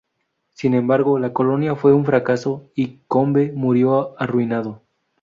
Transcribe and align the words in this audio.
Sin 0.53 0.73
embargo, 0.73 1.19
la 1.19 1.31
colonia 1.31 1.75
fue 1.75 1.93
un 1.93 2.05
fracaso 2.05 2.71
y 2.73 3.01
Combe 3.07 3.51
murió 3.55 4.19
arruinado. 4.19 4.81